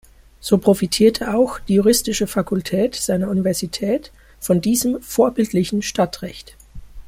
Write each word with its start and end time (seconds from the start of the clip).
So 0.39 0.57
profitierte 0.57 1.31
auch 1.35 1.59
die 1.59 1.75
juristische 1.75 2.25
Fakultät 2.25 2.95
seiner 2.95 3.29
Universität 3.29 4.11
von 4.39 4.59
diesem 4.59 4.99
vorbildlichen 4.99 5.83
Stadtrecht. 5.83 6.57